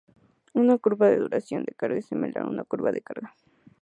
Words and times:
Una 0.53 0.79
curva 0.79 1.09
de 1.09 1.17
duración 1.19 1.63
de 1.63 1.75
carga 1.75 1.99
es 1.99 2.07
similar 2.07 2.45
a 2.45 2.49
una 2.49 2.63
curva 2.63 2.91
de 2.91 3.01
carga. 3.01 3.35